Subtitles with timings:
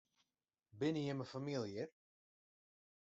[0.77, 1.85] Binne jimme famylje?